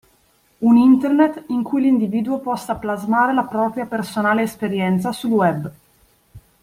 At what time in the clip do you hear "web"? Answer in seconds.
5.29-5.71